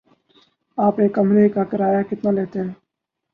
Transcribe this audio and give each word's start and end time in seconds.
آپ 0.77 0.99
ایک 0.99 1.13
کمرے 1.15 1.47
کا 1.49 1.63
کرایہ 1.63 2.01
کتنا 2.09 2.31
لیتے 2.31 2.59
ہیں؟ 2.59 2.73